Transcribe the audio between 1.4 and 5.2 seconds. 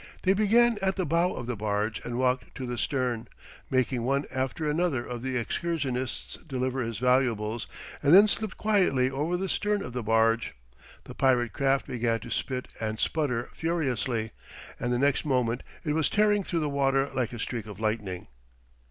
the barge and walked to the stern, making one after another